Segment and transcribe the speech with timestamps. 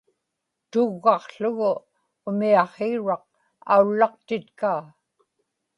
[0.71, 1.71] tuggaqługu
[2.29, 3.23] umiaqhiuraq
[3.73, 4.81] aullaqtitkaa